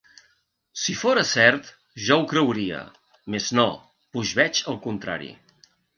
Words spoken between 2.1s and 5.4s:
ho creuria; mes no, puix veig el contrari.